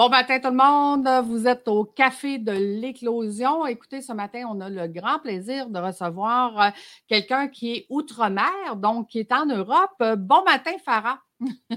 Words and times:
Bon 0.00 0.08
matin 0.08 0.40
tout 0.40 0.48
le 0.48 0.56
monde, 0.56 1.26
vous 1.26 1.46
êtes 1.46 1.68
au 1.68 1.84
Café 1.84 2.38
de 2.38 2.52
l'Éclosion. 2.52 3.66
Écoutez, 3.66 4.00
ce 4.00 4.14
matin, 4.14 4.44
on 4.48 4.58
a 4.62 4.70
le 4.70 4.88
grand 4.88 5.18
plaisir 5.18 5.68
de 5.68 5.78
recevoir 5.78 6.58
euh, 6.58 6.70
quelqu'un 7.06 7.48
qui 7.48 7.72
est 7.74 7.86
outre-mer, 7.90 8.76
donc 8.76 9.08
qui 9.08 9.18
est 9.18 9.30
en 9.30 9.44
Europe. 9.44 10.02
Bon 10.16 10.42
matin, 10.46 10.70
Farah. 10.82 11.18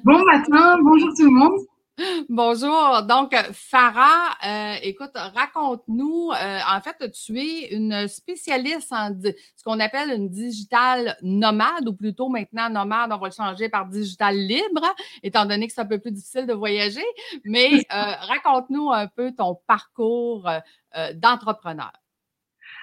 Bon 0.05 0.23
matin, 0.23 0.77
bonjour 0.81 1.09
tout 1.17 1.25
le 1.25 1.31
monde. 1.31 1.59
Bonjour. 2.29 3.03
Donc, 3.03 3.35
Farah, 3.53 4.35
euh, 4.45 4.75
écoute, 4.81 5.11
raconte-nous. 5.13 6.31
Euh, 6.31 6.59
en 6.67 6.81
fait, 6.81 7.11
tu 7.11 7.39
es 7.39 7.75
une 7.75 8.07
spécialiste 8.07 8.91
en 8.91 9.11
ce 9.21 9.63
qu'on 9.63 9.79
appelle 9.79 10.09
une 10.09 10.29
digitale 10.29 11.17
nomade, 11.21 11.87
ou 11.87 11.93
plutôt 11.93 12.29
maintenant 12.29 12.69
nomade, 12.69 13.11
on 13.13 13.17
va 13.17 13.27
le 13.27 13.33
changer 13.33 13.69
par 13.69 13.85
digital 13.85 14.35
libre, 14.35 14.81
étant 15.21 15.45
donné 15.45 15.67
que 15.67 15.73
c'est 15.73 15.81
un 15.81 15.85
peu 15.85 15.99
plus 15.99 16.11
difficile 16.11 16.47
de 16.47 16.53
voyager. 16.53 17.05
Mais 17.45 17.85
euh, 17.93 18.13
raconte-nous 18.21 18.91
un 18.91 19.07
peu 19.07 19.31
ton 19.31 19.59
parcours 19.67 20.49
d'entrepreneur. 21.15 21.91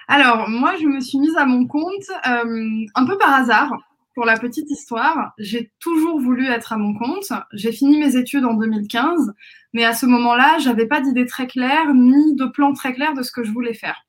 Alors, 0.07 0.49
moi, 0.49 0.75
je 0.77 0.85
me 0.85 0.99
suis 0.99 1.17
mise 1.17 1.35
à 1.37 1.45
mon 1.45 1.67
compte 1.67 2.09
un 2.23 3.05
peu 3.05 3.17
par 3.17 3.33
hasard 3.33 3.71
pour 4.13 4.25
la 4.25 4.37
petite 4.37 4.69
histoire, 4.69 5.33
j'ai 5.37 5.71
toujours 5.79 6.19
voulu 6.19 6.47
être 6.47 6.73
à 6.73 6.77
mon 6.77 6.93
compte. 6.93 7.31
J'ai 7.53 7.71
fini 7.71 7.97
mes 7.97 8.17
études 8.17 8.45
en 8.45 8.53
2015, 8.55 9.33
mais 9.73 9.85
à 9.85 9.93
ce 9.93 10.05
moment-là, 10.05 10.57
j'avais 10.59 10.85
pas 10.85 11.01
d'idée 11.01 11.25
très 11.25 11.47
claire 11.47 11.93
ni 11.93 12.35
de 12.35 12.45
plan 12.45 12.73
très 12.73 12.93
clair 12.93 13.13
de 13.13 13.23
ce 13.23 13.31
que 13.31 13.43
je 13.43 13.51
voulais 13.51 13.73
faire. 13.73 14.05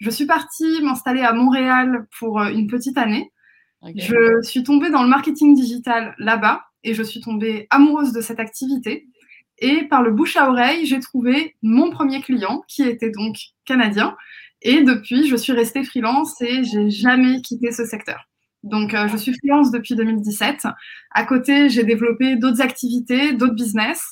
Je 0.00 0.10
suis 0.10 0.26
partie 0.26 0.82
m'installer 0.82 1.22
à 1.22 1.32
Montréal 1.32 2.06
pour 2.18 2.40
euh, 2.40 2.48
une 2.48 2.66
petite 2.66 2.98
année. 2.98 3.30
Je 3.96 4.40
suis 4.42 4.62
tombée 4.62 4.90
dans 4.90 5.02
le 5.02 5.08
marketing 5.08 5.54
digital 5.54 6.14
là-bas 6.18 6.64
et 6.84 6.94
je 6.94 7.02
suis 7.02 7.20
tombée 7.20 7.66
amoureuse 7.70 8.12
de 8.12 8.22
cette 8.22 8.40
activité. 8.40 9.06
Et 9.58 9.84
par 9.84 10.02
le 10.02 10.10
bouche 10.10 10.36
à 10.36 10.48
oreille, 10.48 10.86
j'ai 10.86 11.00
trouvé 11.00 11.54
mon 11.62 11.90
premier 11.90 12.20
client 12.22 12.64
qui 12.66 12.82
était 12.82 13.10
donc 13.10 13.36
canadien. 13.64 14.16
Et 14.62 14.82
depuis, 14.82 15.28
je 15.28 15.36
suis 15.36 15.52
restée 15.52 15.84
freelance 15.84 16.40
et 16.40 16.64
j'ai 16.64 16.90
jamais 16.90 17.42
quitté 17.42 17.70
ce 17.70 17.84
secteur. 17.84 18.26
Donc, 18.64 18.94
euh, 18.94 19.08
je 19.08 19.16
suis 19.18 19.34
freelance 19.34 19.70
depuis 19.70 19.94
2017. 19.94 20.66
À 21.10 21.24
côté, 21.24 21.68
j'ai 21.68 21.84
développé 21.84 22.36
d'autres 22.36 22.62
activités, 22.62 23.34
d'autres 23.34 23.54
business, 23.54 24.02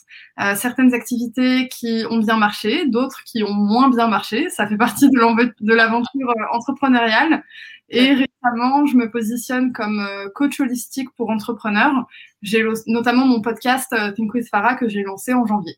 euh, 0.40 0.54
certaines 0.54 0.92
activités 0.92 1.68
qui 1.68 2.04
ont 2.10 2.18
bien 2.18 2.36
marché, 2.36 2.86
d'autres 2.86 3.22
qui 3.24 3.42
ont 3.42 3.54
moins 3.54 3.88
bien 3.88 4.08
marché. 4.08 4.50
Ça 4.50 4.66
fait 4.66 4.76
partie 4.76 5.08
de 5.08 5.74
l'aventure 5.74 6.30
euh, 6.30 6.42
entrepreneuriale. 6.52 7.42
Et 7.88 8.12
récemment, 8.12 8.84
je 8.86 8.96
me 8.96 9.10
positionne 9.10 9.72
comme 9.72 10.06
coach 10.34 10.60
holistique 10.60 11.08
pour 11.14 11.28
entrepreneurs. 11.28 12.06
J'ai 12.40 12.64
notamment 12.86 13.26
mon 13.26 13.42
podcast 13.42 13.94
Think 14.16 14.32
with 14.32 14.48
Farah 14.48 14.76
que 14.76 14.88
j'ai 14.88 15.02
lancé 15.02 15.34
en 15.34 15.44
janvier. 15.46 15.76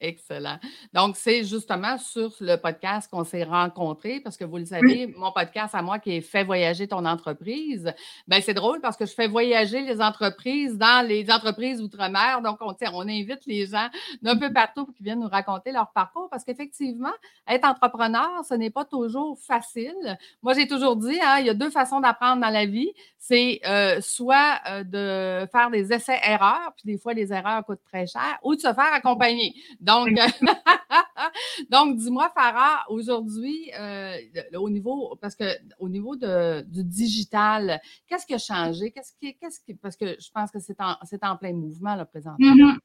Excellent. 0.00 0.58
Donc, 0.94 1.16
c'est 1.16 1.44
justement 1.44 1.98
sur 1.98 2.32
le 2.40 2.56
podcast 2.56 3.10
qu'on 3.10 3.24
s'est 3.24 3.44
rencontrés 3.44 4.20
parce 4.20 4.38
que 4.38 4.44
vous 4.44 4.56
le 4.56 4.64
savez, 4.64 5.06
mon 5.18 5.30
podcast 5.30 5.74
à 5.74 5.82
moi 5.82 5.98
qui 5.98 6.12
est 6.12 6.20
Fait 6.22 6.42
voyager 6.42 6.88
ton 6.88 7.04
entreprise, 7.04 7.92
ben 8.26 8.40
c'est 8.40 8.54
drôle 8.54 8.80
parce 8.80 8.96
que 8.96 9.04
je 9.04 9.12
fais 9.12 9.28
voyager 9.28 9.82
les 9.82 10.00
entreprises 10.00 10.78
dans 10.78 11.06
les 11.06 11.30
entreprises 11.30 11.82
outre-mer. 11.82 12.40
Donc, 12.40 12.56
on, 12.62 12.74
on 12.94 13.08
invite 13.08 13.44
les 13.44 13.66
gens 13.66 13.88
d'un 14.22 14.38
peu 14.38 14.50
partout 14.50 14.86
qui 14.86 15.02
viennent 15.02 15.20
nous 15.20 15.28
raconter 15.28 15.70
leur 15.70 15.90
parcours 15.92 16.28
parce 16.30 16.44
qu'effectivement, 16.44 17.12
être 17.46 17.66
entrepreneur, 17.66 18.42
ce 18.48 18.54
n'est 18.54 18.70
pas 18.70 18.86
toujours 18.86 19.38
facile. 19.38 20.18
Moi, 20.42 20.54
j'ai 20.54 20.66
toujours 20.66 20.96
dit, 20.96 21.18
hein, 21.22 21.40
il 21.40 21.46
y 21.46 21.50
a 21.50 21.54
deux 21.54 21.70
façons 21.70 22.00
d'apprendre 22.00 22.40
dans 22.40 22.48
la 22.48 22.64
vie. 22.64 22.92
C'est 23.18 23.60
euh, 23.66 24.00
soit 24.00 24.60
euh, 24.66 24.82
de 24.82 25.46
faire 25.52 25.70
des 25.70 25.92
essais-erreurs, 25.92 26.72
puis 26.74 26.90
des 26.90 26.98
fois, 26.98 27.12
les 27.12 27.34
erreurs 27.34 27.64
coûtent 27.66 27.84
très 27.84 28.06
cher, 28.06 28.38
ou 28.42 28.54
de 28.54 28.60
se 28.60 28.72
faire 28.72 28.92
accompagner. 28.94 29.54
Donc, 29.78 29.89
donc 31.70 31.96
dis-moi, 31.96 32.30
Farah, 32.34 32.84
aujourd'hui, 32.88 33.70
euh, 33.78 34.16
au 34.58 34.70
niveau, 34.70 35.16
parce 35.20 35.34
que 35.34 35.44
au 35.78 35.88
niveau 35.88 36.16
de, 36.16 36.62
du 36.62 36.84
digital, 36.84 37.80
qu'est-ce 38.06 38.26
qui 38.26 38.34
a 38.34 38.38
changé? 38.38 38.90
Qu'est-ce 38.90 39.12
qui, 39.20 39.36
qu'est-ce 39.36 39.60
qui, 39.60 39.74
parce 39.74 39.96
que 39.96 40.16
je 40.20 40.30
pense 40.32 40.50
que 40.50 40.58
c'est 40.58 40.80
en, 40.80 40.96
c'est 41.04 41.24
en 41.24 41.36
plein 41.36 41.52
mouvement, 41.52 41.94
là, 41.94 42.04
présentement. 42.04 42.54
Mm-hmm. 42.54 42.78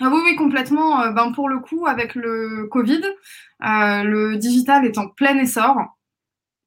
Ah 0.00 0.10
oui, 0.12 0.20
oui, 0.24 0.36
complètement. 0.36 1.02
Euh, 1.02 1.12
ben, 1.12 1.32
pour 1.32 1.48
le 1.48 1.60
coup, 1.60 1.86
avec 1.86 2.14
le 2.14 2.66
Covid, 2.70 3.02
euh, 3.02 4.02
le 4.02 4.36
digital 4.36 4.84
est 4.84 4.98
en 4.98 5.08
plein 5.08 5.38
essor. 5.38 5.76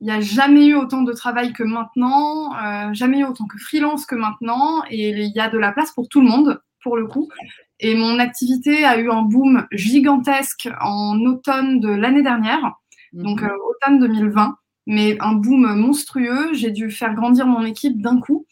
Il 0.02 0.06
n'y 0.06 0.12
a 0.12 0.22
jamais 0.22 0.68
eu 0.68 0.76
autant 0.76 1.02
de 1.02 1.12
travail 1.12 1.52
que 1.52 1.64
maintenant, 1.64 2.54
jamais 2.94 3.20
eu 3.20 3.26
autant 3.26 3.46
que 3.48 3.58
freelance 3.58 4.06
que 4.06 4.16
maintenant, 4.16 4.82
et 4.90 5.10
il 5.10 5.36
y 5.36 5.42
a 5.42 5.50
de 5.50 5.58
la 5.58 5.74
place 5.74 5.92
pour 5.92 6.08
tout 6.08 6.22
le 6.22 6.28
monde, 6.28 6.62
pour 6.84 6.98
le 6.98 7.08
coup. 7.08 7.30
Et 7.80 7.96
mon 7.96 8.20
activité 8.20 8.84
a 8.86 8.98
eu 9.00 9.10
un 9.10 9.22
boom 9.22 9.66
gigantesque 9.72 10.70
en 10.82 11.20
automne 11.26 11.80
de 11.80 11.90
l'année 11.90 12.24
dernière, 12.24 12.74
donc 13.14 13.42
mhm. 13.42 13.50
euh, 13.50 13.58
automne 13.70 14.00
2020, 14.00 14.56
mais 14.88 15.18
un 15.20 15.34
boom 15.34 15.76
monstrueux. 15.76 16.54
J'ai 16.54 16.72
dû 16.72 16.92
faire 16.92 17.14
grandir 17.14 17.48
mon 17.48 17.64
équipe 17.64 18.02
d'un 18.02 18.20
coup. 18.20 18.46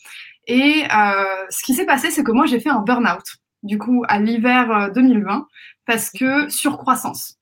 Et 0.48 0.84
euh, 0.96 1.24
ce 1.50 1.64
qui 1.64 1.74
s'est 1.74 1.86
passé, 1.86 2.10
c'est 2.10 2.24
que 2.24 2.32
moi, 2.32 2.46
j'ai 2.46 2.60
fait 2.60 2.70
un 2.70 2.82
burn-out, 2.82 3.26
du 3.64 3.78
coup, 3.78 4.04
à 4.08 4.20
l'hiver 4.20 4.92
2020, 4.94 5.36
euh, 5.36 5.42
parce 5.86 6.10
que 6.10 6.48
surcroissance. 6.50 7.36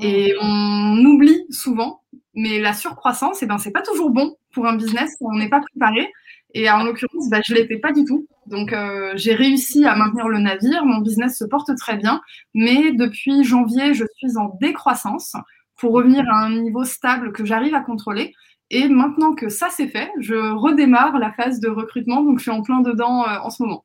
Et 0.00 0.34
oh. 0.36 0.42
on 0.42 1.04
oublie 1.04 1.44
souvent, 1.50 2.02
mais 2.34 2.58
la 2.58 2.74
surcroissance, 2.74 3.42
eh 3.42 3.46
ben, 3.46 3.58
c'est 3.58 3.70
pas 3.70 3.82
toujours 3.82 4.10
bon 4.10 4.36
pour 4.52 4.66
un 4.66 4.76
business 4.76 5.10
si 5.10 5.24
on 5.24 5.38
n'est 5.38 5.48
pas 5.48 5.60
préparé. 5.60 6.12
Et 6.54 6.70
en 6.70 6.84
l'occurrence, 6.84 7.30
bah, 7.30 7.40
je 7.46 7.54
l'étais 7.54 7.78
pas 7.78 7.92
du 7.92 8.04
tout. 8.04 8.26
Donc, 8.46 8.72
euh, 8.72 9.12
j'ai 9.14 9.34
réussi 9.34 9.86
à 9.86 9.94
maintenir 9.94 10.28
le 10.28 10.38
navire. 10.38 10.84
Mon 10.84 10.98
business 10.98 11.38
se 11.38 11.44
porte 11.44 11.74
très 11.76 11.96
bien. 11.96 12.20
Mais 12.54 12.92
depuis 12.92 13.44
janvier, 13.44 13.94
je 13.94 14.04
suis 14.16 14.36
en 14.36 14.56
décroissance 14.60 15.34
pour 15.76 15.92
revenir 15.92 16.24
à 16.28 16.44
un 16.44 16.50
niveau 16.50 16.84
stable 16.84 17.32
que 17.32 17.44
j'arrive 17.44 17.74
à 17.74 17.80
contrôler. 17.80 18.34
Et 18.70 18.88
maintenant 18.88 19.34
que 19.34 19.48
ça 19.48 19.68
c'est 19.70 19.88
fait, 19.88 20.10
je 20.18 20.34
redémarre 20.34 21.18
la 21.18 21.32
phase 21.32 21.60
de 21.60 21.68
recrutement. 21.68 22.22
Donc, 22.22 22.38
je 22.38 22.42
suis 22.42 22.50
en 22.50 22.62
plein 22.62 22.80
dedans 22.80 23.22
euh, 23.26 23.38
en 23.42 23.50
ce 23.50 23.62
moment. 23.62 23.84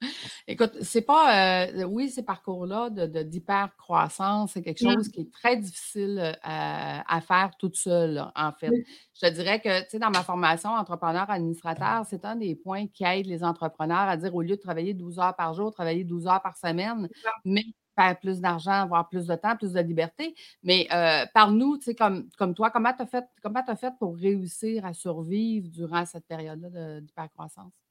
Écoute, 0.46 0.72
c'est 0.82 1.02
pas, 1.02 1.66
euh, 1.68 1.84
oui, 1.84 2.10
ces 2.10 2.22
parcours-là 2.22 2.90
de, 2.90 3.22
d'hyper-croissance, 3.22 4.52
c'est 4.52 4.62
quelque 4.62 4.80
chose 4.80 5.08
qui 5.08 5.22
est 5.22 5.32
très 5.32 5.56
difficile 5.56 6.18
euh, 6.18 6.32
à, 6.42 7.20
faire 7.20 7.50
toute 7.58 7.76
seule, 7.76 8.24
en 8.36 8.52
fait. 8.52 8.70
Je 9.14 9.26
te 9.26 9.32
dirais 9.32 9.60
que, 9.60 9.82
tu 9.82 9.90
sais, 9.90 9.98
dans 9.98 10.10
ma 10.10 10.22
formation 10.22 10.70
entrepreneur 10.70 11.28
administrateur, 11.28 12.04
c'est 12.08 12.24
un 12.24 12.36
des 12.36 12.54
points 12.54 12.86
qui 12.86 13.04
aide 13.04 13.26
les 13.26 13.42
entrepreneurs 13.42 14.08
à 14.08 14.16
dire 14.16 14.34
au 14.34 14.42
lieu 14.42 14.56
de 14.56 14.60
travailler 14.60 14.94
12 14.94 15.18
heures 15.18 15.36
par 15.36 15.54
jour, 15.54 15.72
travailler 15.72 16.04
12 16.04 16.26
heures 16.26 16.42
par 16.42 16.56
semaine, 16.56 17.08
mais 17.44 17.64
faire 17.96 18.18
plus 18.20 18.40
d'argent, 18.40 18.72
avoir 18.72 19.08
plus 19.08 19.26
de 19.26 19.34
temps, 19.34 19.56
plus 19.56 19.72
de 19.72 19.80
liberté. 19.80 20.34
Mais 20.62 20.86
euh, 20.92 21.26
parle-nous, 21.34 21.78
tu 21.78 21.86
sais, 21.86 21.94
comme, 21.96 22.28
comme 22.38 22.54
toi, 22.54 22.70
comment 22.70 22.92
tu 22.92 23.02
as 23.02 23.72
as 23.72 23.76
fait 23.76 23.92
pour 23.98 24.16
réussir 24.16 24.84
à 24.86 24.92
survivre 24.92 25.68
durant 25.68 26.06
cette 26.06 26.26
période-là 26.26 27.00
d'hyper-croissance? 27.00 27.87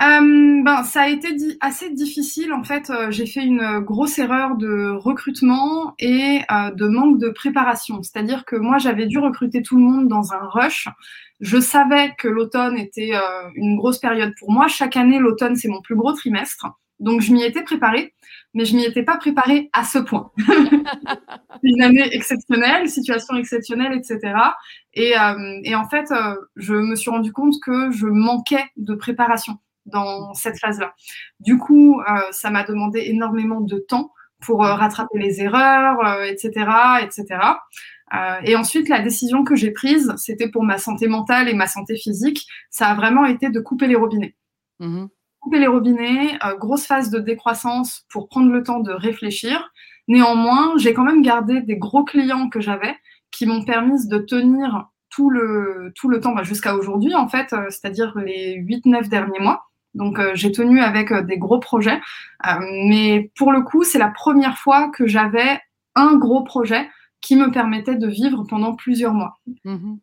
Euh, 0.00 0.62
ben, 0.62 0.84
ça 0.84 1.02
a 1.02 1.08
été 1.08 1.28
assez 1.60 1.90
difficile. 1.90 2.52
En 2.52 2.62
fait, 2.62 2.88
euh, 2.90 3.10
j'ai 3.10 3.26
fait 3.26 3.44
une 3.44 3.80
grosse 3.80 4.18
erreur 4.18 4.56
de 4.56 4.90
recrutement 4.90 5.94
et 5.98 6.40
euh, 6.52 6.70
de 6.70 6.86
manque 6.86 7.18
de 7.18 7.30
préparation. 7.30 8.00
C'est-à-dire 8.02 8.44
que 8.44 8.54
moi, 8.54 8.78
j'avais 8.78 9.06
dû 9.06 9.18
recruter 9.18 9.62
tout 9.62 9.76
le 9.76 9.82
monde 9.82 10.06
dans 10.08 10.32
un 10.32 10.40
rush. 10.40 10.88
Je 11.40 11.58
savais 11.58 12.14
que 12.16 12.28
l'automne 12.28 12.76
était 12.78 13.12
une 13.54 13.76
grosse 13.76 13.98
période 13.98 14.34
pour 14.40 14.50
moi. 14.50 14.66
Chaque 14.66 14.96
année, 14.96 15.20
l'automne, 15.20 15.54
c'est 15.54 15.68
mon 15.68 15.80
plus 15.80 15.94
gros 15.94 16.12
trimestre. 16.12 16.66
Donc, 16.98 17.20
je 17.20 17.32
m'y 17.32 17.44
étais 17.44 17.62
préparée, 17.62 18.12
mais 18.54 18.64
je 18.64 18.74
m'y 18.74 18.84
étais 18.84 19.04
pas 19.04 19.16
préparée 19.18 19.70
à 19.72 19.84
ce 19.84 19.98
point. 19.98 20.32
une 21.62 21.80
année 21.80 22.08
exceptionnelle, 22.12 22.88
situation 22.88 23.36
exceptionnelle, 23.36 23.92
etc. 23.92 24.34
Et, 24.94 25.14
et 25.62 25.74
en 25.76 25.88
fait, 25.88 26.12
je 26.56 26.74
me 26.74 26.96
suis 26.96 27.10
rendu 27.10 27.32
compte 27.32 27.54
que 27.64 27.92
je 27.92 28.08
manquais 28.08 28.64
de 28.76 28.96
préparation 28.96 29.58
dans 29.88 30.34
cette 30.34 30.58
phase-là. 30.58 30.94
Du 31.40 31.58
coup, 31.58 32.00
euh, 32.00 32.20
ça 32.30 32.50
m'a 32.50 32.64
demandé 32.64 33.02
énormément 33.06 33.60
de 33.60 33.78
temps 33.78 34.12
pour 34.40 34.64
euh, 34.64 34.74
rattraper 34.74 35.18
les 35.18 35.40
erreurs, 35.40 36.22
etc., 36.24 36.50
euh, 36.56 37.04
etc. 37.04 37.40
et 38.44 38.56
ensuite, 38.56 38.88
la 38.88 39.00
décision 39.00 39.44
que 39.44 39.56
j'ai 39.56 39.70
prise, 39.70 40.14
c'était 40.16 40.48
pour 40.48 40.64
ma 40.64 40.78
santé 40.78 41.08
mentale 41.08 41.48
et 41.48 41.54
ma 41.54 41.66
santé 41.66 41.96
physique, 41.96 42.46
ça 42.70 42.88
a 42.88 42.94
vraiment 42.94 43.24
été 43.26 43.50
de 43.50 43.60
couper 43.60 43.86
les 43.86 43.96
robinets. 43.96 44.34
Mm-hmm. 44.80 45.08
Couper 45.40 45.58
les 45.58 45.66
robinets, 45.66 46.38
grosse 46.58 46.86
phase 46.86 47.10
de 47.10 47.18
décroissance 47.18 48.04
pour 48.10 48.28
prendre 48.28 48.50
le 48.50 48.62
temps 48.62 48.80
de 48.80 48.92
réfléchir. 48.92 49.70
Néanmoins, 50.08 50.72
j'ai 50.78 50.94
quand 50.94 51.04
même 51.04 51.22
gardé 51.22 51.60
des 51.60 51.76
gros 51.76 52.02
clients 52.02 52.48
que 52.48 52.60
j'avais 52.60 52.96
qui 53.30 53.46
m'ont 53.46 53.64
permis 53.64 54.08
de 54.08 54.18
tenir 54.18 54.88
tout 55.10 55.30
le, 55.30 55.92
tout 55.94 56.08
le 56.08 56.20
temps 56.20 56.32
bah, 56.32 56.42
jusqu'à 56.42 56.74
aujourd'hui, 56.74 57.14
en 57.14 57.28
fait, 57.28 57.54
c'est-à-dire 57.70 58.16
les 58.18 58.56
8-9 58.62 59.08
derniers 59.08 59.40
mois. 59.40 59.67
Donc 59.94 60.18
euh, 60.18 60.32
j'ai 60.34 60.52
tenu 60.52 60.80
avec 60.80 61.12
euh, 61.12 61.22
des 61.22 61.38
gros 61.38 61.58
projets, 61.58 62.00
euh, 62.46 62.50
mais 62.86 63.30
pour 63.36 63.52
le 63.52 63.62
coup 63.62 63.84
c'est 63.84 63.98
la 63.98 64.10
première 64.10 64.58
fois 64.58 64.90
que 64.90 65.06
j'avais 65.06 65.60
un 65.94 66.16
gros 66.16 66.44
projet 66.44 66.88
qui 67.20 67.36
me 67.36 67.50
permettait 67.50 67.96
de 67.96 68.06
vivre 68.06 68.44
pendant 68.44 68.74
plusieurs 68.74 69.14
mois. 69.14 69.38
Mm-hmm. 69.64 69.98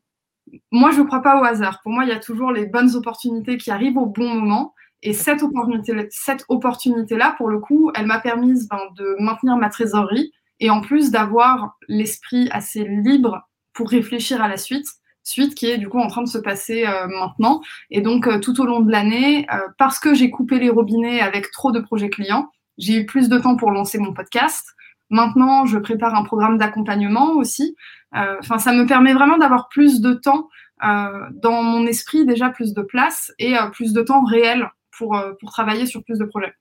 Moi 0.71 0.91
je 0.91 1.01
ne 1.01 1.05
crois 1.05 1.21
pas 1.21 1.39
au 1.39 1.43
hasard. 1.43 1.81
Pour 1.83 1.91
moi 1.91 2.03
il 2.03 2.09
y 2.09 2.13
a 2.13 2.19
toujours 2.19 2.51
les 2.51 2.65
bonnes 2.65 2.95
opportunités 2.95 3.57
qui 3.57 3.71
arrivent 3.71 3.97
au 3.97 4.05
bon 4.05 4.27
moment. 4.27 4.73
Et 5.01 5.13
cette 5.13 5.43
opportunité, 5.43 6.07
cette 6.09 6.45
opportunité-là, 6.47 7.35
pour 7.37 7.47
le 7.47 7.59
coup, 7.59 7.91
elle 7.93 8.07
m'a 8.07 8.19
permis 8.19 8.67
ben, 8.67 8.79
de 8.97 9.15
maintenir 9.19 9.55
ma 9.55 9.69
trésorerie 9.69 10.31
et 10.59 10.71
en 10.71 10.81
plus 10.81 11.11
d'avoir 11.11 11.77
l'esprit 11.87 12.49
assez 12.51 12.85
libre 12.85 13.47
pour 13.73 13.89
réfléchir 13.89 14.41
à 14.41 14.47
la 14.47 14.57
suite 14.57 14.87
suite 15.27 15.55
qui 15.55 15.67
est 15.67 15.77
du 15.77 15.89
coup 15.89 15.99
en 15.99 16.07
train 16.07 16.23
de 16.23 16.29
se 16.29 16.37
passer 16.37 16.85
euh, 16.85 17.07
maintenant. 17.07 17.61
Et 17.91 18.01
donc 18.01 18.27
euh, 18.27 18.39
tout 18.39 18.59
au 18.61 18.65
long 18.65 18.79
de 18.79 18.91
l'année, 18.91 19.45
euh, 19.51 19.59
parce 19.77 19.99
que 19.99 20.13
j'ai 20.13 20.29
coupé 20.29 20.59
les 20.59 20.69
robinets 20.69 21.19
avec 21.19 21.51
trop 21.51 21.71
de 21.71 21.79
projets 21.79 22.09
clients, 22.09 22.49
j'ai 22.77 23.01
eu 23.01 23.05
plus 23.05 23.29
de 23.29 23.37
temps 23.37 23.55
pour 23.55 23.71
lancer 23.71 23.97
mon 23.97 24.13
podcast. 24.13 24.65
Maintenant, 25.09 25.65
je 25.65 25.77
prépare 25.77 26.15
un 26.15 26.23
programme 26.23 26.57
d'accompagnement 26.57 27.33
aussi. 27.33 27.75
Enfin, 28.11 28.57
ça 28.57 28.71
me 28.71 28.85
permet 28.85 29.13
vraiment 29.13 29.37
d'avoir 29.37 29.69
plus 29.69 30.01
de 30.01 30.13
temps 30.13 30.49
dans 30.81 31.63
mon 31.63 31.85
esprit, 31.85 32.25
déjà 32.25 32.49
plus 32.49 32.73
de 32.73 32.81
place 32.81 33.31
et 33.37 33.53
plus 33.71 33.93
de 33.93 34.01
temps 34.01 34.23
réel 34.23 34.67
pour, 34.97 35.21
pour 35.39 35.51
travailler 35.51 35.85
sur 35.85 36.03
plus 36.03 36.17
de 36.17 36.25
projets. 36.25 36.53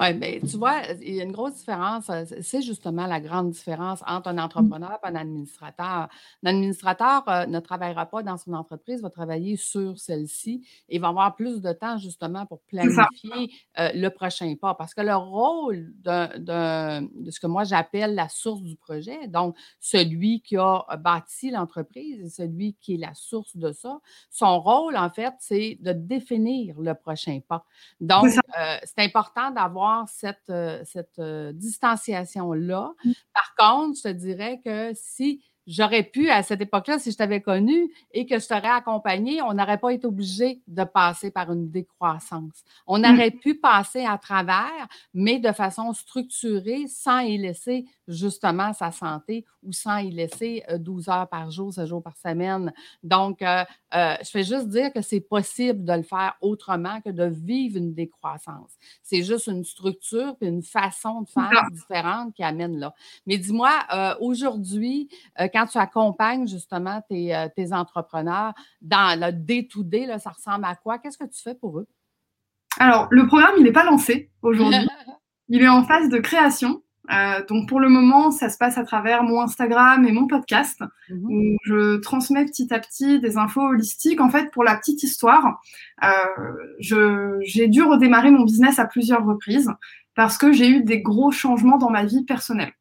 Oui, 0.00 0.14
mais 0.14 0.40
tu 0.48 0.56
vois, 0.56 0.82
il 1.02 1.16
y 1.16 1.20
a 1.20 1.24
une 1.24 1.32
grosse 1.32 1.54
différence. 1.54 2.08
Euh, 2.08 2.24
c'est 2.40 2.62
justement 2.62 3.08
la 3.08 3.20
grande 3.20 3.50
différence 3.50 4.00
entre 4.06 4.28
un 4.28 4.38
entrepreneur 4.38 4.96
et 5.02 5.08
un 5.08 5.16
administrateur. 5.16 6.08
Un 6.44 6.50
administrateur 6.50 7.28
euh, 7.28 7.46
ne 7.46 7.58
travaillera 7.58 8.06
pas 8.06 8.22
dans 8.22 8.36
son 8.36 8.52
entreprise, 8.52 9.02
va 9.02 9.10
travailler 9.10 9.56
sur 9.56 9.98
celle-ci 9.98 10.64
et 10.88 11.00
va 11.00 11.08
avoir 11.08 11.34
plus 11.34 11.60
de 11.60 11.72
temps 11.72 11.98
justement 11.98 12.46
pour 12.46 12.60
planifier 12.60 13.50
euh, 13.80 13.90
le 13.92 14.08
prochain 14.10 14.54
pas. 14.60 14.74
Parce 14.74 14.94
que 14.94 15.00
le 15.00 15.16
rôle 15.16 15.92
de 15.96 17.30
ce 17.30 17.40
que 17.40 17.48
moi 17.48 17.64
j'appelle 17.64 18.14
la 18.14 18.28
source 18.28 18.62
du 18.62 18.76
projet, 18.76 19.26
donc 19.26 19.56
celui 19.80 20.42
qui 20.42 20.56
a 20.58 20.86
bâti 21.00 21.50
l'entreprise 21.50 22.20
et 22.24 22.28
celui 22.28 22.74
qui 22.74 22.94
est 22.94 22.98
la 22.98 23.14
source 23.14 23.56
de 23.56 23.72
ça, 23.72 23.98
son 24.30 24.60
rôle, 24.60 24.96
en 24.96 25.10
fait, 25.10 25.34
c'est 25.40 25.76
de 25.80 25.92
définir 25.92 26.78
le 26.78 26.94
prochain 26.94 27.40
pas. 27.48 27.64
Donc, 28.00 28.26
c'est 28.84 29.02
important 29.02 29.50
d'avoir 29.50 29.87
cette, 30.06 30.50
euh, 30.50 30.82
cette 30.84 31.18
euh, 31.18 31.52
distanciation-là. 31.52 32.92
Mmh. 33.04 33.10
Par 33.34 33.54
contre, 33.58 33.98
je 33.98 34.02
te 34.02 34.08
dirais 34.08 34.60
que 34.64 34.92
si 34.94 35.42
j'aurais 35.68 36.02
pu, 36.02 36.30
à 36.30 36.42
cette 36.42 36.62
époque-là, 36.62 36.98
si 36.98 37.12
je 37.12 37.16
t'avais 37.16 37.42
connu 37.42 37.92
et 38.12 38.26
que 38.26 38.38
je 38.38 38.48
t'aurais 38.48 38.68
accompagné, 38.68 39.42
on 39.42 39.52
n'aurait 39.52 39.78
pas 39.78 39.92
été 39.92 40.06
obligé 40.06 40.60
de 40.66 40.82
passer 40.84 41.30
par 41.30 41.52
une 41.52 41.70
décroissance. 41.70 42.64
On 42.86 43.00
mmh. 43.00 43.04
aurait 43.04 43.30
pu 43.30 43.54
passer 43.54 44.04
à 44.04 44.16
travers, 44.16 44.88
mais 45.12 45.38
de 45.38 45.52
façon 45.52 45.92
structurée, 45.92 46.86
sans 46.88 47.20
y 47.20 47.36
laisser 47.36 47.84
justement 48.08 48.72
sa 48.72 48.90
santé 48.90 49.44
ou 49.62 49.72
sans 49.72 49.98
y 49.98 50.10
laisser 50.10 50.64
12 50.78 51.08
heures 51.08 51.28
par 51.28 51.50
jour, 51.50 51.72
7 51.72 51.86
jours 51.86 52.02
par 52.02 52.16
semaine. 52.16 52.72
Donc, 53.02 53.42
euh, 53.42 53.64
euh, 53.94 54.14
je 54.22 54.30
fais 54.30 54.44
juste 54.44 54.68
dire 54.68 54.92
que 54.92 55.02
c'est 55.02 55.20
possible 55.20 55.84
de 55.84 55.92
le 55.92 56.02
faire 56.02 56.34
autrement 56.40 57.00
que 57.00 57.10
de 57.10 57.24
vivre 57.24 57.76
une 57.76 57.92
décroissance. 57.92 58.72
C'est 59.02 59.22
juste 59.22 59.46
une 59.48 59.64
structure 59.64 60.34
et 60.40 60.46
une 60.46 60.62
façon 60.62 61.22
de 61.22 61.28
faire 61.28 61.66
différente 61.70 62.34
qui 62.34 62.42
amène 62.42 62.78
là. 62.78 62.94
Mais 63.26 63.36
dis-moi, 63.36 63.72
euh, 63.92 64.14
aujourd'hui, 64.20 65.08
quand 65.52 65.57
tu 65.66 65.78
accompagnes 65.78 66.46
justement 66.46 67.02
tes, 67.08 67.72
entrepreneurs 67.72 68.52
dans 68.80 69.18
le 69.18 69.32
day-to-day, 69.32 70.18
ça 70.18 70.30
ressemble 70.30 70.64
à 70.64 70.74
quoi? 70.74 70.98
Qu'est-ce 70.98 71.18
que 71.18 71.24
tu 71.24 71.42
fais 71.42 71.54
pour 71.54 71.78
eux? 71.78 71.86
Alors, 72.78 73.08
le 73.10 73.26
programme, 73.26 73.54
il 73.58 73.64
n'est 73.64 73.72
pas 73.72 73.84
lancé 73.84 74.30
aujourd'hui. 74.42 74.86
il 75.48 75.62
est 75.62 75.68
en 75.68 75.84
phase 75.84 76.08
de 76.08 76.18
création. 76.18 76.82
Euh, 77.10 77.42
donc 77.46 77.68
pour 77.68 77.80
le 77.80 77.88
moment, 77.88 78.30
ça 78.30 78.50
se 78.50 78.58
passe 78.58 78.76
à 78.76 78.84
travers 78.84 79.22
mon 79.22 79.40
Instagram 79.40 80.04
et 80.04 80.12
mon 80.12 80.26
podcast, 80.26 80.82
mhm. 81.08 81.24
où 81.24 81.56
je 81.64 81.96
transmets 81.96 82.44
petit 82.44 82.72
à 82.72 82.78
petit 82.78 83.18
des 83.18 83.38
infos 83.38 83.62
holistiques. 83.62 84.20
En 84.20 84.28
fait, 84.28 84.50
pour 84.50 84.62
la 84.62 84.76
petite 84.76 85.02
histoire, 85.02 85.60
euh, 86.04 87.38
j'ai 87.40 87.68
dû 87.68 87.82
redémarrer 87.82 88.30
mon 88.30 88.44
business 88.44 88.78
à 88.78 88.84
plusieurs 88.84 89.24
reprises 89.24 89.70
parce 90.14 90.36
que 90.36 90.52
j'ai 90.52 90.68
eu 90.68 90.82
des 90.82 91.00
gros 91.00 91.30
changements 91.30 91.78
dans 91.78 91.90
ma 91.90 92.04
vie 92.04 92.24
personnelle. 92.24 92.72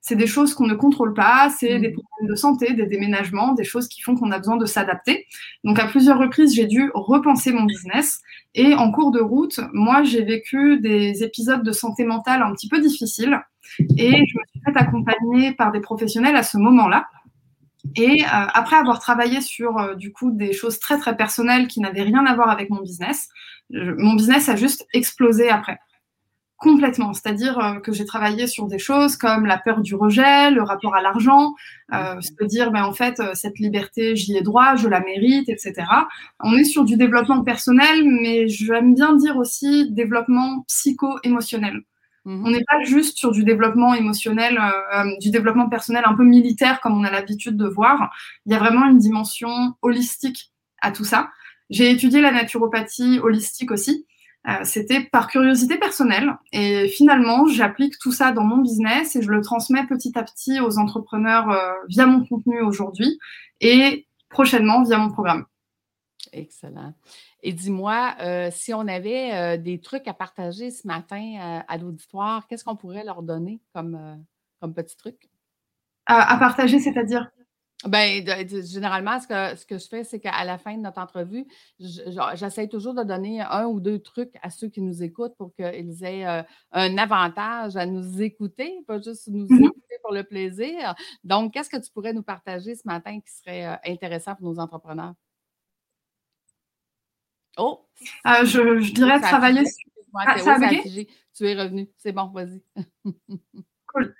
C'est 0.00 0.16
des 0.16 0.26
choses 0.26 0.54
qu'on 0.54 0.66
ne 0.66 0.74
contrôle 0.74 1.14
pas, 1.14 1.48
c'est 1.50 1.78
des 1.78 1.88
mhm. 1.88 1.94
problèmes 1.94 2.30
de 2.30 2.34
santé, 2.34 2.72
des 2.74 2.86
déménagements, 2.86 3.52
des 3.54 3.64
choses 3.64 3.88
qui 3.88 4.02
font 4.02 4.16
qu'on 4.16 4.30
a 4.32 4.38
besoin 4.38 4.56
de 4.56 4.66
s'adapter. 4.66 5.26
Donc 5.64 5.78
à 5.78 5.86
plusieurs 5.86 6.18
reprises, 6.18 6.54
j'ai 6.54 6.66
dû 6.66 6.90
repenser 6.94 7.52
mon 7.52 7.64
business. 7.64 8.20
Et 8.54 8.74
en 8.74 8.92
cours 8.92 9.10
de 9.10 9.20
route, 9.20 9.60
moi, 9.72 10.02
j'ai 10.02 10.22
vécu 10.22 10.78
des 10.80 11.24
épisodes 11.24 11.62
de 11.62 11.72
santé 11.72 12.04
mentale 12.04 12.42
un 12.42 12.52
petit 12.52 12.68
peu 12.68 12.80
difficiles 12.80 13.40
et 13.96 14.12
je 14.12 14.38
me 14.38 14.42
suis 14.50 14.60
fait 14.64 14.76
accompagner 14.76 15.52
par 15.52 15.72
des 15.72 15.80
professionnels 15.80 16.36
à 16.36 16.42
ce 16.42 16.58
moment-là. 16.58 17.08
Et 17.96 18.22
euh, 18.22 18.26
après 18.30 18.76
avoir 18.76 18.98
travaillé 18.98 19.40
sur 19.40 19.78
euh, 19.78 19.94
du 19.94 20.12
coup 20.12 20.30
des 20.30 20.52
choses 20.52 20.78
très 20.78 20.98
très 20.98 21.16
personnelles 21.16 21.68
qui 21.68 21.80
n'avaient 21.80 22.02
rien 22.02 22.24
à 22.26 22.34
voir 22.34 22.48
avec 22.48 22.70
mon 22.70 22.80
business, 22.80 23.28
mon 23.70 24.14
business 24.14 24.48
a 24.48 24.56
juste 24.56 24.86
explosé 24.92 25.48
après. 25.48 25.78
Complètement. 26.56 27.12
C'est-à-dire 27.12 27.58
euh, 27.58 27.80
que 27.80 27.92
j'ai 27.92 28.04
travaillé 28.04 28.46
sur 28.46 28.66
des 28.66 28.78
choses 28.78 29.16
comme 29.16 29.44
la 29.44 29.58
peur 29.58 29.80
du 29.80 29.94
rejet, 29.94 30.50
le 30.50 30.62
rapport 30.62 30.94
à 30.94 31.02
l'argent, 31.02 31.54
euh, 31.92 32.20
se 32.20 32.44
dire, 32.44 32.70
ben, 32.70 32.84
en 32.84 32.92
fait, 32.92 33.20
cette 33.34 33.58
liberté, 33.58 34.16
j'y 34.16 34.36
ai 34.36 34.40
droit, 34.40 34.76
je 34.76 34.88
la 34.88 35.00
mérite, 35.00 35.48
etc. 35.48 35.74
On 36.40 36.56
est 36.56 36.64
sur 36.64 36.84
du 36.84 36.96
développement 36.96 37.42
personnel, 37.42 38.04
mais 38.04 38.48
j'aime 38.48 38.94
bien 38.94 39.14
dire 39.16 39.36
aussi 39.36 39.90
développement 39.90 40.64
psycho-émotionnel. 40.68 41.82
Mhm. 42.24 42.42
On 42.46 42.50
n'est 42.50 42.64
pas 42.64 42.82
juste 42.84 43.18
sur 43.18 43.32
du 43.32 43.44
développement 43.44 43.94
émotionnel, 43.94 44.58
euh, 44.58 45.00
euh, 45.00 45.16
du 45.20 45.30
développement 45.30 45.68
personnel 45.68 46.04
un 46.06 46.14
peu 46.14 46.24
militaire 46.24 46.80
comme 46.80 46.98
on 46.98 47.04
a 47.04 47.10
l'habitude 47.10 47.56
de 47.56 47.66
voir. 47.66 48.10
Il 48.46 48.52
y 48.52 48.54
a 48.56 48.58
vraiment 48.58 48.86
une 48.86 48.98
dimension 48.98 49.74
holistique 49.82 50.52
à 50.80 50.90
tout 50.90 51.04
ça. 51.04 51.30
J'ai 51.70 51.90
étudié 51.90 52.20
la 52.20 52.32
naturopathie 52.32 53.18
holistique 53.22 53.70
aussi. 53.70 54.06
Euh, 54.46 54.64
c'était 54.64 55.00
par 55.00 55.28
curiosité 55.28 55.78
personnelle. 55.78 56.36
Et 56.52 56.88
finalement, 56.88 57.46
j'applique 57.46 57.98
tout 57.98 58.12
ça 58.12 58.32
dans 58.32 58.44
mon 58.44 58.58
business 58.58 59.16
et 59.16 59.22
je 59.22 59.30
le 59.30 59.40
transmets 59.40 59.86
petit 59.86 60.18
à 60.18 60.22
petit 60.22 60.60
aux 60.60 60.78
entrepreneurs 60.78 61.58
via 61.88 62.06
mon 62.06 62.24
contenu 62.26 62.60
aujourd'hui 62.60 63.18
et 63.60 64.06
prochainement 64.28 64.82
via 64.82 64.98
mon 64.98 65.10
programme. 65.10 65.46
Excellent. 66.32 66.94
Et 67.42 67.52
dis-moi, 67.52 68.14
euh, 68.20 68.48
si 68.50 68.74
on 68.74 68.88
avait 68.88 69.34
euh, 69.34 69.56
des 69.56 69.80
trucs 69.80 70.08
à 70.08 70.14
partager 70.14 70.70
ce 70.70 70.86
matin 70.86 71.36
euh, 71.40 71.60
à 71.68 71.78
l'auditoire, 71.78 72.46
qu'est-ce 72.46 72.64
qu'on 72.64 72.76
pourrait 72.76 73.04
leur 73.04 73.22
donner 73.22 73.60
comme, 73.72 74.24
comme 74.60 74.74
petit 74.74 74.96
truc? 74.96 75.28
À, 76.06 76.36
partager, 76.36 76.80
c'est-à-dire? 76.80 77.30
Ben, 77.86 78.24
généralement, 78.64 79.20
ce 79.20 79.26
que, 79.26 79.56
ce 79.56 79.66
que 79.66 79.78
je 79.78 79.86
fais, 79.88 80.04
c'est 80.04 80.20
qu'à 80.20 80.44
la 80.44 80.58
fin 80.58 80.76
de 80.76 80.82
notre 80.82 80.98
entrevue, 80.98 81.46
j'essaie 81.78 82.68
toujours 82.68 82.94
de 82.94 83.02
donner 83.02 83.40
un 83.40 83.66
ou 83.66 83.80
deux 83.80 83.98
trucs 83.98 84.34
à 84.42 84.50
ceux 84.50 84.68
qui 84.68 84.80
nous 84.80 85.02
écoutent 85.02 85.36
pour 85.36 85.54
qu'ils 85.54 86.04
aient 86.04 86.24
un 86.72 86.98
avantage 86.98 87.76
à 87.76 87.86
nous 87.86 88.22
écouter, 88.22 88.74
pas 88.86 89.00
juste 89.00 89.28
nous 89.28 89.46
mmh 89.48 89.64
écouter 89.64 89.96
pour 90.02 90.12
le 90.12 90.24
plaisir. 90.24 90.94
Donc, 91.24 91.52
qu'est-ce 91.52 91.70
que 91.70 91.82
tu 91.82 91.90
pourrais 91.90 92.12
nous 92.12 92.22
partager 92.22 92.74
ce 92.74 92.82
matin 92.86 93.20
qui 93.20 93.32
serait 93.32 93.78
intéressant 93.84 94.34
pour 94.34 94.46
nos 94.52 94.58
entrepreneurs? 94.58 95.14
Oh! 97.56 97.80
Euh, 98.26 98.44
je, 98.44 98.92
dirais 98.92 99.20
travailler 99.20 99.64
sur. 99.64 99.90
Ah, 100.16 100.36
tu 101.34 101.46
es 101.46 101.54
revenu. 101.54 101.88
C'est 101.96 102.12
bon, 102.12 102.26
vas-y. 102.26 102.62
cool. 103.86 104.14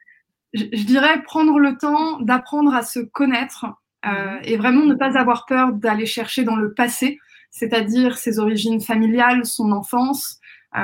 Je, 0.54 0.84
dirais 0.84 1.22
prendre 1.22 1.58
le 1.58 1.76
temps 1.76 2.20
d'apprendre 2.20 2.74
à 2.74 2.82
se 2.82 3.00
connaître 3.00 3.66
euh, 4.06 4.08
mm-hmm. 4.08 4.40
et 4.44 4.56
vraiment 4.56 4.84
ne 4.84 4.94
pas 4.94 5.18
avoir 5.18 5.46
peur 5.46 5.72
d'aller 5.72 6.06
chercher 6.06 6.44
dans 6.44 6.56
le 6.56 6.72
passé, 6.72 7.18
c'est-à-dire 7.50 8.16
ses 8.16 8.38
origines 8.38 8.80
familiales, 8.80 9.44
son 9.44 9.72
enfance. 9.72 10.38
Euh, 10.76 10.80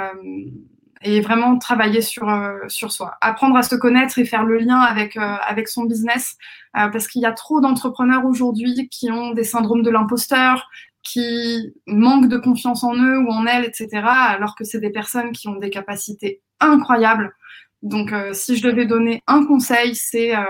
et 1.02 1.22
vraiment 1.22 1.56
travailler 1.56 2.02
sur, 2.02 2.30
sur 2.68 2.92
soi. 2.92 3.16
Apprendre 3.22 3.56
à 3.56 3.62
se 3.62 3.74
connaître 3.74 4.18
et 4.18 4.26
faire 4.26 4.44
le 4.44 4.58
lien 4.58 4.78
avec, 4.78 5.16
avec 5.16 5.66
son 5.66 5.84
business, 5.84 6.36
parce 6.74 7.08
qu'il 7.08 7.22
y 7.22 7.24
a 7.24 7.32
trop 7.32 7.62
d'entrepreneurs 7.62 8.26
aujourd'hui 8.26 8.86
qui 8.90 9.10
ont 9.10 9.30
des 9.30 9.44
syndromes 9.44 9.82
de 9.82 9.88
l'imposteur, 9.88 10.68
qui 11.02 11.74
manquent 11.86 12.28
de 12.28 12.36
confiance 12.36 12.84
en 12.84 12.94
eux 12.94 13.18
ou 13.18 13.30
en 13.30 13.46
elles, 13.46 13.64
etc., 13.64 13.88
alors 14.04 14.54
que 14.54 14.64
c'est 14.64 14.80
des 14.80 14.90
personnes 14.90 15.32
qui 15.32 15.48
ont 15.48 15.56
des 15.56 15.70
capacités 15.70 16.42
incroyables. 16.60 17.34
Donc, 17.82 18.12
euh, 18.12 18.32
si 18.32 18.56
je 18.56 18.66
devais 18.66 18.86
donner 18.86 19.22
un 19.26 19.44
conseil, 19.46 19.94
c'est 19.94 20.36
euh, 20.36 20.40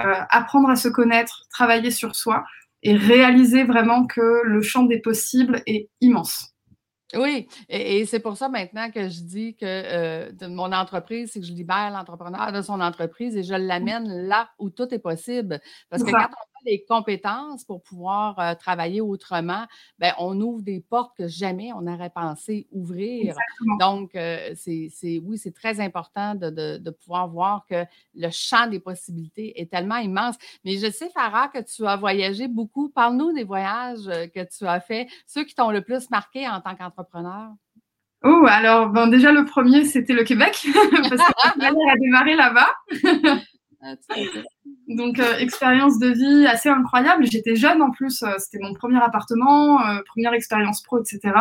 euh, 0.00 0.14
apprendre 0.30 0.68
à 0.68 0.76
se 0.76 0.88
connaître, 0.88 1.46
travailler 1.50 1.90
sur 1.90 2.16
soi 2.16 2.44
et 2.82 2.96
réaliser 2.96 3.64
vraiment 3.64 4.06
que 4.06 4.42
le 4.44 4.62
champ 4.62 4.82
des 4.82 4.98
possibles 4.98 5.62
est 5.66 5.88
immense. 6.00 6.48
Oui, 7.14 7.46
et, 7.68 8.06
c'est 8.06 8.20
pour 8.20 8.38
ça 8.38 8.48
maintenant 8.48 8.90
que 8.90 9.10
je 9.10 9.20
dis 9.20 9.54
que 9.54 10.32
de 10.32 10.46
mon 10.46 10.72
entreprise, 10.72 11.30
c'est 11.32 11.40
que 11.40 11.46
je 11.46 11.52
libère 11.52 11.90
l'entrepreneur 11.90 12.52
de 12.52 12.62
son 12.62 12.80
entreprise 12.80 13.36
et 13.36 13.42
je 13.42 13.52
l'amène 13.52 14.26
là 14.26 14.48
où 14.58 14.70
tout 14.70 14.92
est 14.94 14.98
possible. 14.98 15.60
Parce 15.90 16.02
que 16.02 16.10
quand 16.10 16.26
on 16.30 16.51
les 16.64 16.84
compétences 16.84 17.64
pour 17.64 17.82
pouvoir 17.82 18.38
euh, 18.38 18.54
travailler 18.54 19.00
autrement, 19.00 19.66
ben, 19.98 20.12
on 20.18 20.40
ouvre 20.40 20.62
des 20.62 20.80
portes 20.80 21.16
que 21.16 21.28
jamais 21.28 21.72
on 21.72 21.82
n'aurait 21.82 22.10
pensé 22.10 22.66
ouvrir. 22.72 23.36
Donc, 23.80 24.14
euh, 24.14 24.50
c'est, 24.54 24.90
oui, 25.24 25.38
c'est 25.38 25.54
très 25.54 25.80
important 25.80 26.34
de, 26.34 26.90
pouvoir 26.90 27.28
voir 27.28 27.66
que 27.68 27.84
le 28.14 28.28
champ 28.30 28.66
des 28.66 28.80
possibilités 28.80 29.60
est 29.60 29.70
tellement 29.70 29.96
immense. 29.96 30.36
Mais 30.64 30.76
je 30.78 30.90
sais, 30.90 31.08
Farah, 31.10 31.48
que 31.48 31.60
tu 31.60 31.86
as 31.86 31.96
voyagé 31.96 32.48
beaucoup. 32.48 32.88
Parle-nous 32.90 33.32
des 33.32 33.44
voyages 33.44 34.08
euh, 34.08 34.26
que 34.26 34.40
tu 34.44 34.66
as 34.66 34.80
faits, 34.80 35.08
ceux 35.26 35.44
qui 35.44 35.54
t'ont 35.54 35.70
le 35.70 35.82
plus 35.82 36.10
marqué 36.10 36.48
en 36.48 36.60
tant 36.60 36.74
qu'entrepreneur. 36.74 37.50
Oh, 38.24 38.46
alors, 38.48 38.88
ben, 38.90 39.08
déjà, 39.08 39.32
le 39.32 39.44
premier, 39.44 39.84
c'était 39.84 40.12
le 40.12 40.22
Québec, 40.22 40.66
parce 41.08 41.56
mère 41.56 41.72
a 41.72 41.96
démarré 41.98 42.36
là-bas. 42.36 42.68
Donc, 44.88 45.18
euh, 45.18 45.38
expérience 45.38 45.98
de 45.98 46.08
vie 46.08 46.46
assez 46.46 46.68
incroyable. 46.68 47.26
J'étais 47.30 47.56
jeune 47.56 47.82
en 47.82 47.90
plus, 47.90 48.22
euh, 48.22 48.34
c'était 48.38 48.62
mon 48.62 48.74
premier 48.74 49.02
appartement, 49.02 49.84
euh, 49.86 50.00
première 50.06 50.34
expérience 50.34 50.82
pro, 50.82 51.00
etc. 51.00 51.34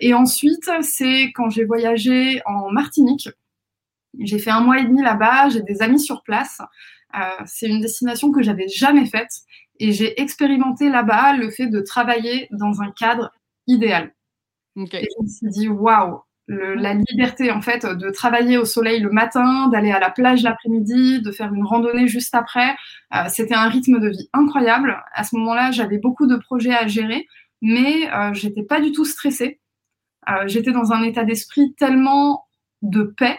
et 0.00 0.12
ensuite, 0.14 0.70
c'est 0.82 1.32
quand 1.34 1.48
j'ai 1.48 1.64
voyagé 1.64 2.42
en 2.44 2.70
Martinique. 2.70 3.30
J'ai 4.18 4.38
fait 4.38 4.50
un 4.50 4.60
mois 4.60 4.78
et 4.78 4.84
demi 4.84 5.02
là-bas, 5.02 5.48
j'ai 5.48 5.62
des 5.62 5.82
amis 5.82 6.00
sur 6.00 6.22
place. 6.22 6.58
c'est 7.46 7.66
une 7.66 7.80
destination 7.80 8.30
que 8.32 8.42
j'avais 8.42 8.68
jamais 8.68 9.06
faite 9.06 9.30
et 9.78 9.92
j'ai 9.92 10.20
expérimenté 10.20 10.90
là-bas 10.90 11.36
le 11.36 11.50
fait 11.50 11.68
de 11.68 11.80
travailler 11.80 12.48
dans 12.50 12.82
un 12.82 12.90
cadre 12.92 13.32
idéal. 13.66 14.14
Et 14.76 15.08
je 15.18 15.22
me 15.22 15.28
suis 15.28 15.48
dit, 15.48 15.68
waouh, 15.68 16.20
la 16.48 16.94
liberté 16.94 17.50
en 17.50 17.60
fait 17.60 17.84
de 17.84 18.10
travailler 18.10 18.56
au 18.56 18.64
soleil 18.64 19.00
le 19.00 19.10
matin, 19.10 19.68
d'aller 19.68 19.90
à 19.90 19.98
la 19.98 20.10
plage 20.10 20.42
l'après-midi, 20.42 21.20
de 21.20 21.32
faire 21.32 21.52
une 21.52 21.64
randonnée 21.64 22.06
juste 22.06 22.34
après, 22.34 22.76
euh, 23.14 23.24
c'était 23.28 23.54
un 23.54 23.68
rythme 23.68 23.98
de 23.98 24.08
vie 24.08 24.28
incroyable. 24.32 25.02
À 25.12 25.24
ce 25.24 25.34
moment-là, 25.36 25.72
j'avais 25.72 25.98
beaucoup 25.98 26.26
de 26.26 26.36
projets 26.36 26.74
à 26.74 26.86
gérer, 26.86 27.26
mais 27.62 28.08
euh, 28.12 28.32
j'étais 28.32 28.62
pas 28.62 28.80
du 28.80 28.92
tout 28.92 29.04
stressée. 29.04 29.60
Euh, 30.28 30.46
j'étais 30.46 30.72
dans 30.72 30.92
un 30.92 31.02
état 31.02 31.24
d'esprit 31.24 31.74
tellement 31.74 32.46
de 32.82 33.02
paix 33.02 33.38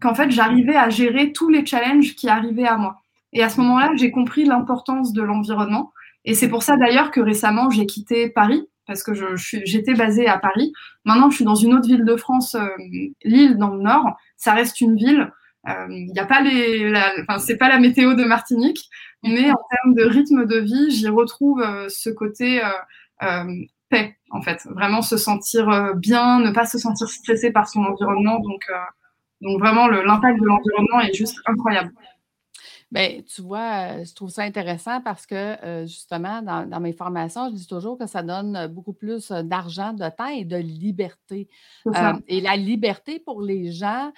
qu'en 0.00 0.14
fait 0.14 0.30
j'arrivais 0.30 0.76
à 0.76 0.88
gérer 0.88 1.32
tous 1.32 1.48
les 1.48 1.64
challenges 1.64 2.14
qui 2.16 2.28
arrivaient 2.28 2.66
à 2.66 2.76
moi. 2.76 3.00
Et 3.32 3.42
à 3.42 3.48
ce 3.48 3.60
moment-là, 3.60 3.92
j'ai 3.96 4.10
compris 4.10 4.44
l'importance 4.44 5.12
de 5.12 5.22
l'environnement. 5.22 5.92
Et 6.24 6.34
c'est 6.34 6.48
pour 6.48 6.62
ça 6.62 6.76
d'ailleurs 6.76 7.10
que 7.10 7.20
récemment 7.20 7.70
j'ai 7.70 7.86
quitté 7.86 8.28
Paris 8.28 8.66
parce 8.90 9.04
que 9.04 9.12
j'étais 9.36 9.94
basée 9.94 10.26
à 10.26 10.36
Paris. 10.36 10.72
Maintenant, 11.04 11.30
je 11.30 11.36
suis 11.36 11.44
dans 11.44 11.54
une 11.54 11.74
autre 11.74 11.86
ville 11.86 12.04
de 12.04 12.16
France, 12.16 12.56
euh, 12.56 12.66
Lille, 13.22 13.56
dans 13.56 13.70
le 13.70 13.80
nord. 13.80 14.16
Ça 14.36 14.52
reste 14.52 14.80
une 14.80 14.96
ville. 14.96 15.30
Euh, 15.68 15.86
il 15.90 16.10
n'y 16.12 16.18
a 16.18 16.26
pas 16.26 16.40
les, 16.40 16.92
enfin, 17.20 17.38
c'est 17.38 17.56
pas 17.56 17.68
la 17.68 17.78
météo 17.78 18.14
de 18.14 18.24
Martinique, 18.24 18.90
mais 19.22 19.48
en 19.48 19.60
termes 19.70 19.94
de 19.94 20.02
rythme 20.02 20.44
de 20.44 20.58
vie, 20.58 20.90
j'y 20.90 21.06
retrouve 21.06 21.62
euh, 21.62 21.88
ce 21.88 22.10
côté 22.10 22.60
paix, 23.90 24.18
en 24.30 24.42
fait. 24.42 24.66
Vraiment 24.74 25.02
se 25.02 25.16
sentir 25.16 25.94
bien, 25.94 26.40
ne 26.40 26.50
pas 26.50 26.66
se 26.66 26.78
sentir 26.78 27.08
stressé 27.08 27.52
par 27.52 27.68
son 27.68 27.84
environnement. 27.84 28.40
Donc, 28.40 28.62
donc 29.40 29.60
vraiment, 29.60 29.86
l'impact 29.86 30.40
de 30.40 30.46
l'environnement 30.46 31.00
est 31.00 31.14
juste 31.14 31.38
incroyable. 31.46 31.92
Bien, 32.90 33.20
tu 33.22 33.42
vois, 33.42 33.98
euh, 34.00 34.04
je 34.04 34.12
trouve 34.14 34.30
ça 34.30 34.42
intéressant 34.42 35.00
parce 35.00 35.24
que 35.24 35.34
euh, 35.36 35.86
justement, 35.86 36.42
dans, 36.42 36.80
mes 36.80 36.92
formations, 36.92 37.48
je 37.48 37.54
dis 37.54 37.66
toujours 37.68 37.96
que 37.96 38.08
ça 38.08 38.22
donne 38.22 38.66
beaucoup 38.66 38.92
plus 38.92 39.30
euh, 39.30 39.44
d'argent, 39.44 39.92
de 39.92 40.08
temps 40.08 40.26
et 40.26 40.44
de 40.44 40.56
liberté. 40.56 41.48
et 42.26 42.40
la 42.40 42.56
liberté 42.56 43.20
pour 43.20 43.42
les 43.42 43.70
gens, 43.70 44.12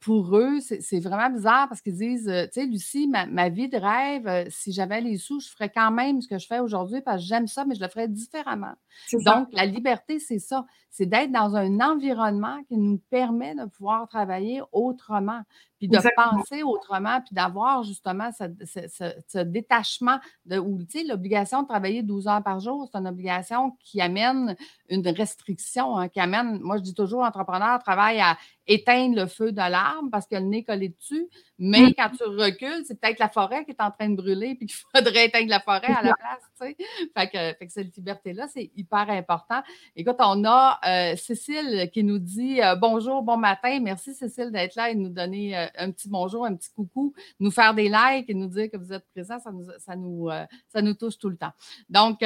pour 0.00 0.36
eux, 0.36 0.58
c'est 0.60 0.98
vraiment 0.98 1.30
bizarre 1.30 1.68
parce 1.68 1.80
qu'ils 1.80 1.96
disent, 1.96 2.32
tu 2.52 2.60
sais, 2.60 2.66
Lucie, 2.66 3.08
ma, 3.08 3.48
vie 3.48 3.68
de 3.68 3.76
rêve, 3.76 4.48
si 4.50 4.72
j'avais 4.72 5.00
les 5.00 5.16
sous, 5.16 5.38
je 5.38 5.48
ferais 5.48 5.70
quand 5.70 5.92
même 5.92 6.20
ce 6.20 6.26
que 6.26 6.38
je 6.38 6.46
fais 6.46 6.58
aujourd'hui 6.58 7.00
parce 7.02 7.22
que 7.22 7.28
j'aime 7.28 7.46
ça, 7.46 7.64
mais 7.64 7.76
je 7.76 7.80
le 7.80 7.88
ferais 7.88 8.08
différemment. 8.08 8.74
Donc, 9.12 9.48
la 9.52 9.66
liberté, 9.66 10.18
c'est 10.18 10.40
ça. 10.40 10.66
C'est 10.90 11.06
d'être 11.06 11.32
dans 11.32 11.56
un 11.56 11.80
environnement 11.80 12.62
qui 12.64 12.76
nous 12.76 12.98
permet 13.10 13.54
de 13.54 13.64
pouvoir 13.64 14.08
travailler 14.08 14.60
autrement 14.72 15.42
puis 15.82 15.88
de 15.88 16.14
penser 16.14 16.62
autrement, 16.62 17.20
puis 17.20 17.34
d'avoir 17.34 17.82
justement 17.82 18.30
ce, 18.32 19.42
détachement 19.42 20.18
de 20.46 20.60
tu 20.84 21.00
sais, 21.00 21.04
l'obligation 21.04 21.62
de 21.62 21.66
travailler 21.66 22.04
12 22.04 22.28
heures 22.28 22.42
par 22.42 22.60
jour, 22.60 22.88
c'est 22.90 22.98
une 22.98 23.08
obligation 23.08 23.72
qui 23.80 24.00
amène 24.00 24.54
une 24.88 25.06
restriction, 25.08 25.96
hein, 25.96 26.08
qui 26.08 26.20
amène, 26.20 26.60
moi 26.60 26.76
je 26.76 26.82
dis 26.82 26.94
toujours, 26.94 27.22
l'entrepreneur 27.22 27.80
travaille 27.80 28.20
à 28.20 28.36
éteindre 28.66 29.16
le 29.16 29.26
feu 29.26 29.52
de 29.52 29.56
l'arbre 29.56 30.08
parce 30.10 30.26
que 30.26 30.36
le 30.36 30.42
nez 30.42 30.64
collé 30.64 30.90
dessus, 30.90 31.28
mais 31.58 31.82
mmh. 31.82 31.94
quand 31.96 32.10
tu 32.10 32.24
recules, 32.24 32.84
c'est 32.84 33.00
peut-être 33.00 33.18
la 33.18 33.28
forêt 33.28 33.64
qui 33.64 33.70
est 33.70 33.80
en 33.80 33.90
train 33.90 34.08
de 34.08 34.16
brûler 34.16 34.54
puis 34.56 34.66
qu'il 34.66 34.76
faudrait 34.94 35.26
éteindre 35.26 35.48
la 35.48 35.60
forêt 35.60 35.86
à 35.86 36.02
la 36.02 36.14
place, 36.14 36.40
tu 36.60 36.66
sais. 36.66 36.76
Fait 37.16 37.56
que, 37.58 37.68
cette 37.68 37.96
liberté-là, 37.96 38.48
c'est 38.48 38.70
hyper 38.76 39.08
important. 39.10 39.62
Écoute, 39.94 40.16
on 40.18 40.44
a 40.44 40.80
euh, 40.86 41.16
Cécile 41.16 41.88
qui 41.92 42.04
nous 42.04 42.18
dit 42.18 42.60
euh, 42.60 42.74
bonjour, 42.74 43.22
bon 43.22 43.36
matin. 43.36 43.78
Merci 43.80 44.14
Cécile 44.14 44.50
d'être 44.50 44.74
là 44.74 44.90
et 44.90 44.94
de 44.94 45.00
nous 45.00 45.08
donner 45.08 45.56
euh, 45.56 45.66
un 45.76 45.90
petit 45.90 46.08
bonjour, 46.08 46.44
un 46.44 46.54
petit 46.56 46.70
coucou, 46.74 47.14
nous 47.38 47.50
faire 47.50 47.74
des 47.74 47.88
likes 47.88 48.28
et 48.28 48.34
nous 48.34 48.48
dire 48.48 48.70
que 48.70 48.76
vous 48.76 48.92
êtes 48.92 49.06
présents. 49.14 49.38
Ça 49.38 49.52
nous, 49.52 49.66
ça 49.78 49.96
nous, 49.96 50.28
ça 50.68 50.82
nous 50.82 50.94
touche 50.94 51.18
tout 51.18 51.28
le 51.28 51.36
temps. 51.36 51.52
Donc, 51.88 52.20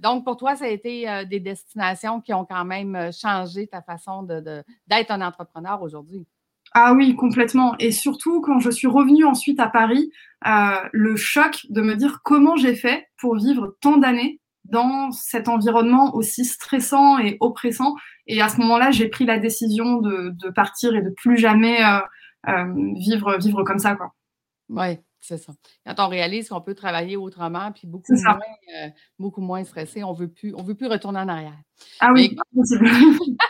donc, 0.00 0.24
pour 0.24 0.36
toi, 0.36 0.56
ça 0.56 0.66
a 0.66 0.68
été 0.68 1.24
des 1.26 1.40
destinations 1.40 2.20
qui 2.20 2.32
ont 2.32 2.44
quand 2.44 2.64
même 2.64 3.10
changé 3.12 3.66
ta 3.66 3.82
façon 3.82 4.22
d'être 4.22 4.44
de, 5.08 5.12
un 5.12 5.20
entrepreneur 5.22 5.75
aujourd'hui. 5.82 6.26
Ah 6.72 6.92
oui, 6.94 7.16
complètement. 7.16 7.74
Et 7.78 7.90
surtout, 7.90 8.40
quand 8.40 8.58
je 8.60 8.70
suis 8.70 8.86
revenue 8.86 9.24
ensuite 9.24 9.60
à 9.60 9.68
Paris, 9.68 10.10
euh, 10.46 10.76
le 10.92 11.16
choc 11.16 11.66
de 11.70 11.80
me 11.80 11.94
dire 11.94 12.20
comment 12.22 12.56
j'ai 12.56 12.74
fait 12.74 13.08
pour 13.18 13.36
vivre 13.36 13.76
tant 13.80 13.96
d'années 13.96 14.40
dans 14.64 15.10
cet 15.12 15.48
environnement 15.48 16.14
aussi 16.14 16.44
stressant 16.44 17.18
et 17.18 17.36
oppressant. 17.40 17.94
Et 18.26 18.42
à 18.42 18.48
ce 18.48 18.58
moment-là, 18.58 18.90
j'ai 18.90 19.08
pris 19.08 19.24
la 19.24 19.38
décision 19.38 20.00
de, 20.00 20.50
partir 20.50 20.94
et 20.94 21.02
de 21.02 21.10
plus 21.10 21.38
jamais 21.38 21.82
euh, 21.82 21.98
euh, 22.48 22.92
vivre, 22.96 23.38
vivre 23.38 23.62
comme 23.62 23.78
ça. 23.78 23.96
Oui, 24.68 24.98
c'est 25.20 25.38
ça. 25.38 25.52
Quand 25.86 25.94
on 26.04 26.08
réalise 26.08 26.48
qu'on 26.48 26.60
peut 26.60 26.74
travailler 26.74 27.16
autrement, 27.16 27.72
puis 27.72 27.86
beaucoup 27.86 28.12
moins, 28.12 28.90
beaucoup 29.18 29.40
moins 29.40 29.64
stressé, 29.64 30.04
on 30.04 30.12
veut 30.12 30.28
plus, 30.28 30.52
on 30.56 30.62
veut 30.62 30.74
plus 30.74 30.88
retourner 30.88 31.20
en 31.20 31.28
arrière. 31.28 31.58
Ah 32.00 32.12
oui, 32.12 32.36
possible. 32.54 32.88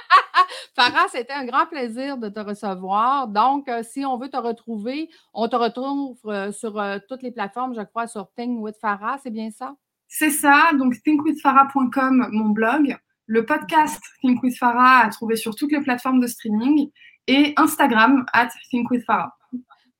Farah, 0.77 1.07
c'était 1.11 1.33
un 1.33 1.47
grand 1.47 1.65
plaisir 1.65 2.19
de 2.19 2.29
te 2.29 2.39
recevoir. 2.39 3.29
Donc, 3.29 3.67
euh, 3.67 3.83
si 3.83 4.05
on 4.05 4.19
veut 4.19 4.29
te 4.29 4.37
retrouver, 4.37 5.09
on 5.33 5.49
te 5.49 5.57
retrouve 5.57 6.19
euh, 6.27 6.53
sur 6.53 6.79
euh, 6.79 6.99
toutes 7.09 7.23
les 7.23 7.33
plateformes, 7.33 7.75
je 7.75 7.81
crois, 7.81 8.07
sur 8.07 8.31
Think 8.37 8.63
with 8.63 8.77
Farah, 8.79 9.17
c'est 9.23 9.31
bien 9.31 9.51
ça? 9.51 9.75
C'est 10.07 10.31
ça. 10.31 10.71
Donc, 10.79 10.95
thinkwithfarah.com, 11.03 12.29
mon 12.31 12.51
blog. 12.51 12.95
Le 13.25 13.47
podcast 13.47 14.03
Think 14.21 14.43
with 14.43 14.59
Farah 14.59 15.07
à 15.07 15.09
trouver 15.09 15.37
sur 15.37 15.55
toutes 15.55 15.73
les 15.73 15.81
plateformes 15.81 16.21
de 16.21 16.27
streaming 16.27 16.91
et 17.27 17.55
Instagram 17.57 18.27
at 18.35 18.51
thinkwithfarah. 18.71 19.35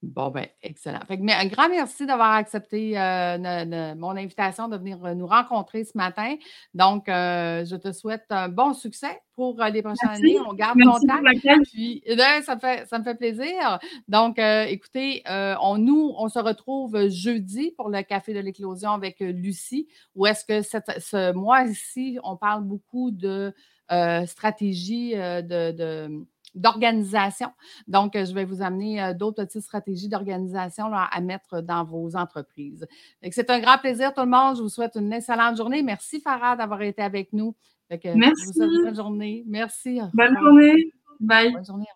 Bon, 0.03 0.31
ben, 0.31 0.47
excellent. 0.63 1.01
un 1.09 1.47
grand 1.47 1.71
merci 1.71 2.05
d'avoir 2.05 2.33
accepté 2.33 2.99
euh, 2.99 3.95
mon 3.97 4.11
invitation 4.11 4.69
de 4.69 4.77
venir 4.77 5.03
euh, 5.05 5.15
nous 5.15 5.27
rencontrer 5.27 5.85
ce 5.85 5.97
matin. 5.97 6.37
Donc, 6.75 7.09
euh, 7.09 7.65
je 7.65 7.77
te 7.77 7.93
souhaite 7.93 8.27
un 8.29 8.51
bon 8.51 8.75
succès 8.75 9.21
pour 9.35 9.63
les 9.65 9.81
prochaines 9.81 10.11
années. 10.11 10.39
On 10.47 10.53
garde 10.53 10.79
contact. 10.83 11.25
Puis, 11.73 12.03
ça, 12.45 12.55
me 12.57 12.61
fait, 12.61 12.87
ça 12.87 12.99
me 12.99 13.05
fait 13.05 13.15
plaisir. 13.15 13.79
Donc, 14.07 14.39
écoutez, 14.39 15.23
on, 15.29 15.79
nous, 15.79 16.13
on 16.17 16.29
se 16.29 16.39
retrouve 16.39 17.09
jeudi 17.09 17.73
pour 17.73 17.89
le 17.89 18.03
Café 18.03 18.35
de 18.35 18.41
l'éclosion 18.41 18.91
avec 18.91 19.21
Lucie, 19.21 19.89
où 20.15 20.27
est-ce 20.27 20.45
que 20.45 20.63
ce 20.63 21.33
mois-ci, 21.33 22.19
on 22.23 22.37
parle 22.37 22.65
beaucoup 22.65 23.11
de 23.11 23.53
stratégie 24.27 25.15
de 25.15 26.27
d'organisation. 26.57 27.51
Donc, 27.87 28.17
euh, 28.17 28.25
je 28.25 28.35
vais 28.35 28.45
vous 28.45 28.63
amener 28.63 29.03
euh, 29.03 29.15
d'autres 29.15 29.45
petites 29.45 29.63
stratégies 29.63 30.09
d'organisation 30.09 30.91
à 30.93 31.21
mettre 31.21 31.61
dans 31.61 31.85
vos 31.85 32.17
entreprises. 32.17 32.87
C'est 33.31 33.51
un 33.51 33.61
grand 33.61 33.79
plaisir, 33.79 34.13
tout 34.13 34.23
le 34.23 34.27
monde. 34.27 34.57
Je 34.57 34.63
vous 34.63 34.69
souhaite 34.69 34.97
une 34.97 35.13
excellente 35.13 35.57
journée. 35.57 35.83
Merci, 35.83 36.21
Farah, 36.21 36.57
d'avoir 36.57 36.83
été 36.83 37.03
avec 37.03 37.33
nous. 37.33 37.55
Merci. 37.91 38.07
Je 38.07 38.47
vous 38.47 38.53
souhaite 38.53 38.71
une 38.71 38.85
bonne 38.85 38.97
journée. 38.97 39.45
Merci. 39.47 40.01
Bonne 40.13 40.37
journée. 40.39 40.93
Bye. 41.21 41.53
Bonne 41.53 41.65
journée. 41.65 41.87